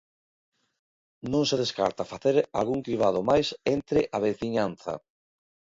[1.31, 4.93] Non se descarta facer algún cribado máis entre a veciñanza.